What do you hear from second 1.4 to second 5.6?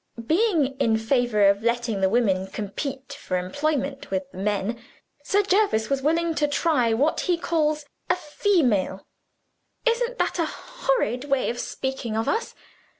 of letting the women compete for employment with the men, Sir